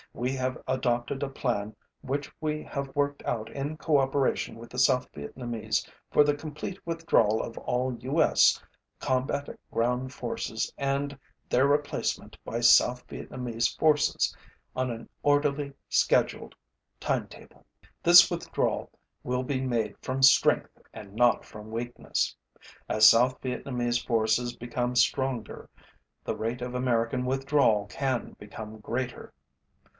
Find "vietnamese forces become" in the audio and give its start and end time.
23.39-24.95